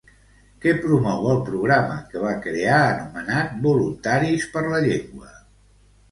Què 0.61 0.71
promou 0.83 1.25
el 1.33 1.41
programa 1.49 1.97
que 2.13 2.23
va 2.23 2.31
crear 2.45 2.79
anomenat 2.85 3.51
Voluntaris 3.67 4.47
per 4.55 4.63
la 4.71 4.81
Llengua? 4.87 5.29